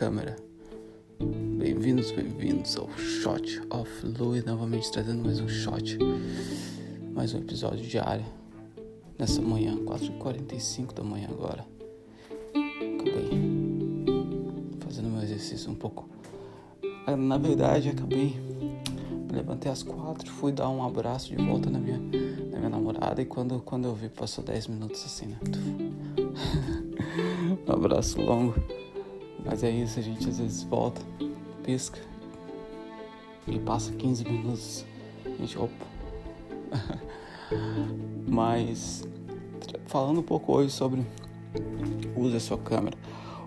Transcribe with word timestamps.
câmera. 0.00 0.34
Bem-vindos, 1.58 2.10
bem-vindos 2.10 2.74
ao 2.74 2.88
Shot 2.96 3.60
of 3.68 4.06
Louis, 4.18 4.42
novamente 4.42 4.90
trazendo 4.90 5.22
mais 5.22 5.40
um 5.40 5.46
shot, 5.46 5.98
mais 7.12 7.34
um 7.34 7.38
episódio 7.40 7.86
diário, 7.86 8.24
nessa 9.18 9.42
manhã, 9.42 9.76
4h45 9.84 10.94
da 10.94 11.02
manhã 11.02 11.28
agora. 11.28 11.66
Acabei 12.54 13.28
fazendo 14.78 15.10
meu 15.10 15.22
exercício 15.22 15.70
um 15.70 15.74
pouco. 15.74 16.08
Ah, 17.06 17.14
na 17.14 17.36
verdade, 17.36 17.90
acabei, 17.90 18.40
me 18.40 19.32
levantei 19.32 19.70
às 19.70 19.82
quatro, 19.82 20.30
fui 20.30 20.50
dar 20.50 20.70
um 20.70 20.82
abraço 20.82 21.28
de 21.28 21.36
volta 21.36 21.68
na 21.68 21.78
minha, 21.78 21.98
na 22.50 22.56
minha 22.56 22.70
namorada 22.70 23.20
e 23.20 23.26
quando, 23.26 23.60
quando 23.60 23.84
eu 23.84 23.94
vi, 23.94 24.08
passou 24.08 24.42
10 24.42 24.68
minutos 24.68 25.04
assim, 25.04 25.26
né? 25.26 25.38
um 27.68 27.70
abraço 27.70 28.18
longo. 28.18 28.54
Mas 29.44 29.62
é 29.62 29.70
isso, 29.70 29.98
a 29.98 30.02
gente 30.02 30.28
às 30.28 30.38
vezes 30.38 30.62
volta, 30.62 31.00
pisca 31.62 31.98
e 33.46 33.58
passa 33.58 33.92
15 33.92 34.24
minutos. 34.24 34.84
A 35.24 35.28
gente, 35.30 35.58
opa. 35.58 35.86
Mas 38.28 39.02
falando 39.86 40.20
um 40.20 40.22
pouco 40.22 40.52
hoje 40.52 40.70
sobre 40.70 41.04
use 42.16 42.36
a 42.36 42.40
sua 42.40 42.58
câmera. 42.58 42.96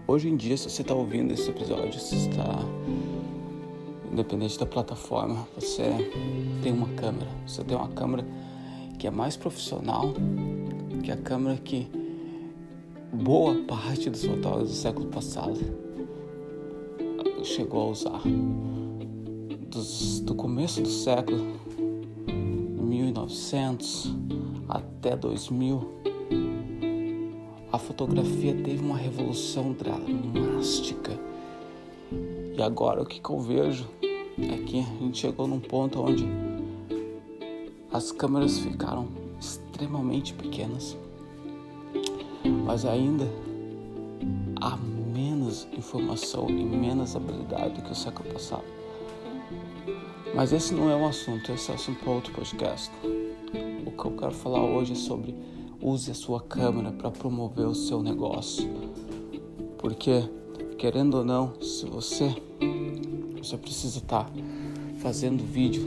Hoje 0.05 0.27
em 0.27 0.35
dia, 0.35 0.57
se 0.57 0.69
você 0.69 0.81
está 0.81 0.93
ouvindo 0.93 1.33
esse 1.33 1.49
episódio, 1.49 1.97
se 1.99 2.15
está 2.15 2.59
independente 4.11 4.59
da 4.59 4.65
plataforma, 4.65 5.47
você 5.55 5.83
tem 6.61 6.73
uma 6.73 6.89
câmera. 6.89 7.29
Você 7.47 7.63
tem 7.63 7.77
uma 7.77 7.87
câmera 7.87 8.25
que 8.99 9.07
é 9.07 9.11
mais 9.11 9.37
profissional 9.37 10.13
que 11.01 11.11
a 11.11 11.17
câmera 11.17 11.57
que 11.57 11.87
boa 13.13 13.53
parte 13.67 14.09
dos 14.09 14.25
fotógrafos 14.25 14.69
do 14.69 14.75
século 14.75 15.07
passado 15.07 15.59
chegou 17.43 17.81
a 17.81 17.91
usar. 17.91 18.21
Dos, 19.67 20.19
do 20.21 20.33
começo 20.33 20.81
do 20.81 20.89
século, 20.89 21.59
1900 22.27 24.15
até 24.67 25.15
2000, 25.15 25.93
a 27.71 27.77
fotografia 27.77 28.55
teve 28.55 28.83
uma 28.83 28.97
revolução 28.97 29.73
drástica. 29.73 31.19
E 32.57 32.61
agora 32.61 33.01
o 33.01 33.05
que, 33.05 33.19
que 33.19 33.29
eu 33.29 33.39
vejo 33.39 33.87
é 34.01 34.57
que 34.57 34.79
a 34.79 35.03
gente 35.03 35.19
chegou 35.19 35.47
num 35.47 35.59
ponto 35.59 36.01
onde 36.01 36.25
as 37.91 38.11
câmeras 38.11 38.57
ficaram 38.59 39.07
extremamente 39.39 40.33
pequenas 40.33 40.97
mas 42.63 42.85
ainda 42.85 43.27
há 44.61 44.77
menos 44.77 45.67
informação 45.77 46.49
e 46.49 46.63
menos 46.63 47.15
habilidade 47.15 47.81
que 47.81 47.91
o 47.91 47.95
século 47.95 48.31
passado. 48.33 48.63
Mas 50.33 50.51
esse 50.51 50.73
não 50.73 50.89
é 50.89 50.95
um 50.95 51.05
assunto, 51.05 51.51
esse 51.51 51.71
é 51.71 51.75
assunto 51.75 51.99
para 51.99 52.11
outro 52.11 52.33
podcast. 52.33 52.91
O 53.85 53.91
que 53.91 54.05
eu 54.05 54.11
quero 54.17 54.31
falar 54.31 54.63
hoje 54.63 54.93
é 54.93 54.95
sobre 54.95 55.35
use 55.81 56.09
a 56.09 56.13
sua 56.13 56.41
câmera 56.41 56.91
para 56.91 57.11
promover 57.11 57.67
o 57.67 57.75
seu 57.75 58.01
negócio. 58.01 58.67
Porque, 59.77 60.23
querendo 60.77 61.15
ou 61.15 61.25
não, 61.25 61.61
se 61.61 61.85
você, 61.85 62.33
você 63.37 63.57
precisa 63.57 63.99
estar 63.99 64.23
tá 64.23 64.31
fazendo 64.99 65.43
vídeo, 65.43 65.83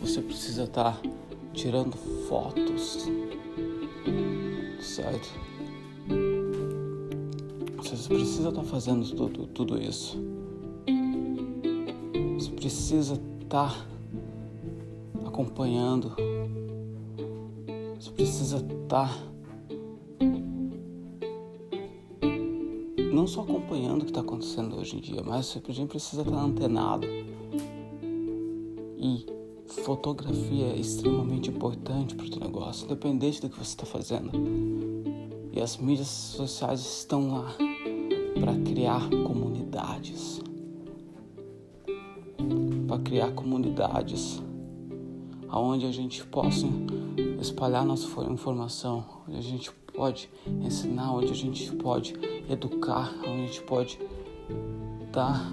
você 0.00 0.20
precisa 0.20 0.64
estar 0.64 1.00
tá 1.00 1.08
tirando 1.54 1.96
fotos, 2.28 3.08
certo? 4.80 5.28
Você 8.02 8.08
precisa 8.08 8.48
estar 8.48 8.62
tá 8.62 8.66
fazendo 8.66 9.08
tudo, 9.14 9.46
tudo 9.46 9.80
isso. 9.80 10.18
Você 12.36 12.50
precisa 12.50 13.14
estar 13.40 13.70
tá 13.70 15.24
acompanhando. 15.24 16.12
Você 17.94 18.10
precisa 18.10 18.56
estar 18.56 19.08
tá 19.08 19.18
não 23.12 23.24
só 23.28 23.42
acompanhando 23.42 24.00
o 24.00 24.04
que 24.04 24.10
está 24.10 24.20
acontecendo 24.20 24.78
hoje 24.78 24.96
em 24.96 25.00
dia, 25.00 25.22
mas 25.24 25.46
você 25.46 25.60
precisa 25.60 26.22
estar 26.22 26.40
antenado. 26.40 27.06
E 28.98 29.24
fotografia 29.84 30.66
é 30.66 30.76
extremamente 30.76 31.50
importante 31.50 32.16
para 32.16 32.26
o 32.26 32.40
negócio, 32.40 32.84
independente 32.84 33.40
do 33.40 33.48
que 33.48 33.56
você 33.56 33.62
está 33.62 33.86
fazendo. 33.86 34.32
E 35.52 35.60
as 35.60 35.76
mídias 35.76 36.08
sociais 36.08 36.80
estão 36.80 37.30
lá 37.30 37.54
para 38.38 38.54
criar 38.64 39.08
comunidades. 39.08 40.40
Para 42.86 42.98
criar 42.98 43.32
comunidades 43.32 44.42
onde 45.48 45.86
a 45.86 45.92
gente 45.92 46.24
possa 46.26 46.66
espalhar 47.40 47.84
nossa 47.84 48.08
informação, 48.24 49.04
onde 49.28 49.38
a 49.38 49.42
gente 49.42 49.70
pode 49.94 50.30
ensinar, 50.62 51.12
onde 51.12 51.30
a 51.30 51.34
gente 51.34 51.70
pode 51.72 52.14
educar, 52.48 53.12
onde 53.20 53.42
a 53.42 53.46
gente 53.46 53.62
pode 53.62 53.98
dar, 55.12 55.52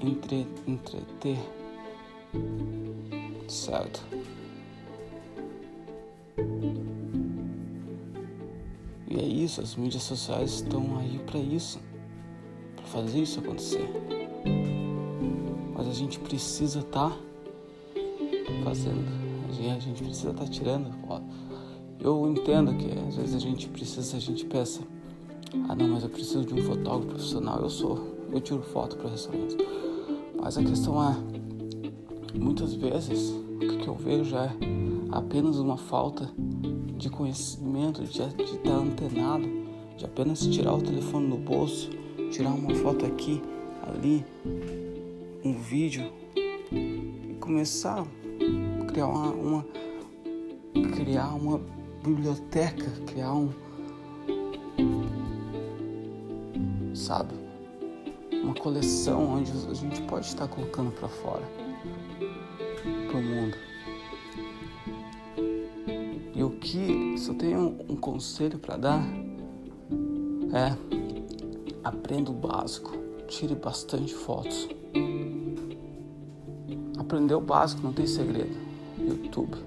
entre, 0.00 0.46
entreter. 0.66 1.38
Certo? 3.48 4.02
E 9.08 9.16
é 9.16 9.22
isso, 9.22 9.60
as 9.60 9.74
mídias 9.76 10.02
sociais 10.02 10.54
estão 10.54 10.98
aí 10.98 11.20
para 11.26 11.38
isso, 11.38 11.78
fazer 12.94 13.22
isso 13.22 13.40
acontecer. 13.40 13.90
Mas 15.74 15.88
a 15.88 15.92
gente 15.92 16.20
precisa 16.20 16.78
estar 16.78 17.10
tá 17.10 17.16
fazendo, 18.62 19.04
a 19.50 19.78
gente 19.80 20.02
precisa 20.04 20.30
estar 20.30 20.44
tá 20.44 20.50
tirando. 20.50 20.94
Eu 21.98 22.30
entendo 22.30 22.72
que 22.76 22.86
às 23.08 23.16
vezes 23.16 23.34
a 23.34 23.38
gente 23.38 23.68
precisa, 23.68 24.16
a 24.16 24.20
gente 24.20 24.44
pensa, 24.44 24.80
ah 25.68 25.74
não, 25.74 25.88
mas 25.88 26.04
eu 26.04 26.08
preciso 26.08 26.44
de 26.44 26.54
um 26.54 26.62
fotógrafo 26.62 27.08
profissional, 27.08 27.60
eu 27.60 27.70
sou, 27.70 28.14
eu 28.32 28.40
tiro 28.40 28.62
foto 28.62 28.96
para 28.96 29.10
restaurantes. 29.10 29.56
Mas 30.40 30.56
a 30.56 30.62
questão 30.62 31.02
é, 31.02 31.16
muitas 32.38 32.74
vezes 32.74 33.30
o 33.30 33.78
que 33.78 33.88
eu 33.88 33.94
vejo 33.94 34.36
é 34.36 34.50
apenas 35.10 35.58
uma 35.58 35.76
falta 35.76 36.30
de 36.96 37.10
conhecimento, 37.10 38.04
de, 38.04 38.12
de 38.12 38.42
estar 38.42 38.70
antenado, 38.70 39.48
de 39.96 40.04
apenas 40.04 40.46
tirar 40.46 40.74
o 40.74 40.82
telefone 40.82 41.28
do 41.30 41.36
bolso, 41.36 41.90
tirar 42.34 42.50
uma 42.50 42.74
foto 42.74 43.06
aqui, 43.06 43.40
ali, 43.82 44.24
um 45.44 45.52
vídeo 45.54 46.12
e 46.72 47.36
começar 47.38 48.00
a 48.00 48.84
criar 48.86 49.06
uma, 49.06 49.30
uma 49.30 49.66
criar 50.96 51.28
uma 51.34 51.60
biblioteca, 52.02 52.90
criar 53.06 53.34
um 53.34 53.52
sabe? 56.92 57.34
Uma 58.42 58.54
coleção 58.54 59.36
onde 59.36 59.52
a 59.70 59.74
gente 59.74 60.02
pode 60.02 60.26
estar 60.26 60.48
colocando 60.48 60.90
para 60.90 61.08
fora 61.08 61.44
para 63.08 63.16
o 63.16 63.22
mundo 63.22 63.56
o 66.44 66.50
que 66.50 67.16
se 67.16 67.28
eu 67.30 67.34
tenho 67.34 67.74
um 67.88 67.96
conselho 67.96 68.58
para 68.58 68.76
dar 68.76 69.02
é 70.52 71.03
aprenda 71.84 72.30
o 72.30 72.34
básico, 72.34 72.92
tire 73.28 73.54
bastante 73.54 74.14
fotos. 74.14 74.68
Aprender 76.98 77.34
o 77.34 77.40
básico 77.40 77.82
não 77.82 77.92
tem 77.92 78.06
segredo. 78.06 78.56
YouTube. 78.98 79.58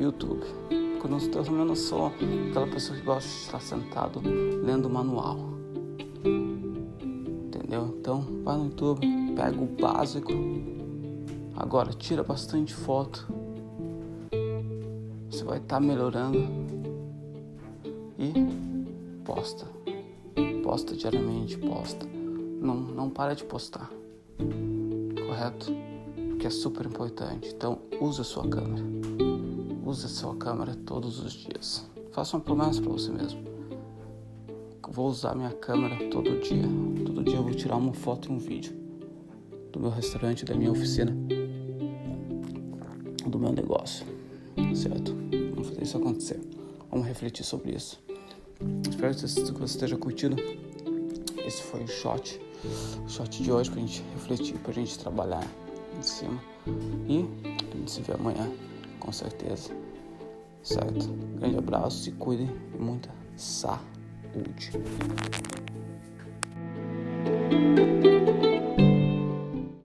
YouTube. 0.00 0.44
Quando 1.00 1.22
eu 1.22 1.30
também 1.30 1.66
não 1.66 1.76
sou 1.76 2.06
aquela 2.06 2.66
pessoa 2.66 2.98
que 2.98 3.04
gosta 3.04 3.28
de 3.28 3.36
estar 3.36 3.60
sentado 3.60 4.22
lendo 4.64 4.86
o 4.86 4.90
manual. 4.90 5.38
Entendeu? 7.46 7.94
Então 7.98 8.24
vai 8.42 8.56
no 8.56 8.64
YouTube, 8.64 9.06
pega 9.36 9.60
o 9.60 9.66
básico. 9.66 10.32
Agora 11.54 11.92
tira 11.92 12.22
bastante 12.22 12.74
foto 12.74 13.26
você 15.34 15.42
vai 15.42 15.58
estar 15.58 15.76
tá 15.76 15.80
melhorando 15.80 16.38
e 18.18 18.32
posta. 19.24 19.66
Posta 20.64 20.96
diariamente, 20.96 21.58
posta. 21.58 22.06
Não, 22.06 22.74
não 22.74 23.10
para 23.10 23.34
de 23.34 23.44
postar. 23.44 23.90
Correto? 25.26 25.70
Que 26.38 26.46
é 26.46 26.50
super 26.50 26.86
importante. 26.86 27.52
Então, 27.54 27.78
use 28.00 28.22
a 28.22 28.24
sua 28.24 28.48
câmera. 28.48 28.84
Use 29.84 30.06
a 30.06 30.08
sua 30.08 30.34
câmera 30.34 30.74
todos 30.74 31.20
os 31.20 31.34
dias. 31.34 31.86
Faça 32.12 32.36
uma 32.36 32.42
promessa 32.42 32.80
para 32.80 32.90
você 32.90 33.12
mesmo. 33.12 33.44
Vou 34.88 35.08
usar 35.08 35.34
minha 35.34 35.52
câmera 35.52 36.08
todo 36.08 36.40
dia. 36.40 36.64
Todo 37.04 37.22
dia 37.22 37.36
eu 37.36 37.42
vou 37.42 37.52
tirar 37.52 37.76
uma 37.76 37.92
foto 37.92 38.30
e 38.30 38.32
um 38.32 38.38
vídeo 38.38 38.72
do 39.70 39.78
meu 39.78 39.90
restaurante, 39.90 40.46
da 40.46 40.54
minha 40.54 40.72
oficina, 40.72 41.14
do 43.26 43.38
meu 43.38 43.52
negócio 43.52 44.06
certo? 44.74 45.14
Vamos 45.50 45.68
fazer 45.68 45.82
isso 45.82 45.96
acontecer. 45.96 46.40
Vamos 46.90 47.06
refletir 47.06 47.44
sobre 47.44 47.72
isso. 47.72 48.02
Espero 48.88 49.14
que 49.14 49.60
você 49.60 49.64
esteja 49.64 49.96
curtindo. 49.96 50.36
Esse 51.46 51.62
foi 51.62 51.84
o 51.84 51.88
shot 51.88 52.40
o 53.04 53.08
shot 53.08 53.42
de 53.42 53.52
hoje 53.52 53.70
pra 53.70 53.80
gente 53.80 54.02
refletir, 54.14 54.58
pra 54.58 54.72
gente 54.72 54.98
trabalhar 54.98 55.46
em 55.98 56.02
cima. 56.02 56.42
E 57.06 57.24
a 57.46 57.76
gente 57.76 57.90
se 57.90 58.00
vê 58.02 58.14
amanhã, 58.14 58.50
com 58.98 59.12
certeza. 59.12 59.70
Certo? 60.62 61.12
Grande 61.36 61.58
abraço, 61.58 62.02
se 62.04 62.12
cuidem 62.12 62.50
e 62.74 62.78
muita 62.82 63.10
saúde. 63.36 64.72